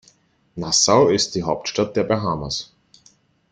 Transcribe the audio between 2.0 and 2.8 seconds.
Bahamas.